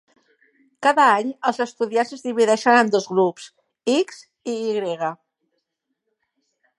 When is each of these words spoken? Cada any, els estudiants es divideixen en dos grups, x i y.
Cada 0.85 1.03
any, 1.17 1.27
els 1.49 1.59
estudiants 1.65 2.15
es 2.17 2.25
divideixen 2.29 2.77
en 2.77 2.89
dos 2.95 3.07
grups, 3.13 3.47
x 3.99 4.21
i 4.55 4.57
y. 4.71 4.97